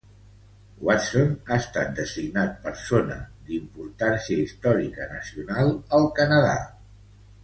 Watson 0.87 1.27
ha 1.49 1.57
estat 1.63 1.91
designat 1.99 2.55
Persona 2.63 3.17
d'Importància 3.49 4.39
Històrica 4.47 5.07
Nacional 5.13 5.71
al 5.99 6.09
Canadà. 6.21 6.57